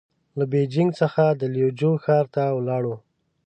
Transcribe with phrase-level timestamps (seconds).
[0.37, 2.95] له بېجينګ څخه د ليوجو ښار ته ولاړو.